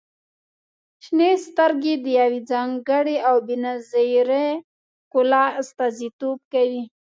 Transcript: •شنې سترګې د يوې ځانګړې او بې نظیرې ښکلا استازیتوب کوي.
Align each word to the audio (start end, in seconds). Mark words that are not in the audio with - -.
•شنې 1.03 1.31
سترګې 1.47 1.93
د 2.03 2.05
يوې 2.19 2.39
ځانګړې 2.51 3.15
او 3.27 3.35
بې 3.45 3.55
نظیرې 3.65 4.47
ښکلا 5.07 5.45
استازیتوب 5.61 6.37
کوي. 6.53 6.83